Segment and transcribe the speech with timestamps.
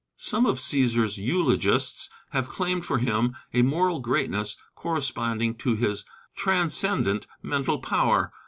[0.17, 7.27] Some of Cæsar's eulogists have claimed for him a moral greatness corresponding to his transcendent
[7.43, 8.33] mental power.